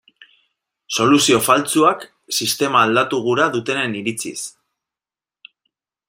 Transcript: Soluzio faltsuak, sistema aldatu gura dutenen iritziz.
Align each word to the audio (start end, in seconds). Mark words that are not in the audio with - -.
Soluzio 1.01 1.41
faltsuak, 1.47 2.07
sistema 2.37 2.81
aldatu 2.87 3.19
gura 3.29 3.45
dutenen 3.59 3.93
iritziz. 4.03 4.39